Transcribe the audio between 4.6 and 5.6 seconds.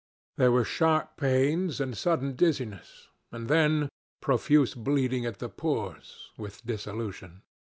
bleeding at the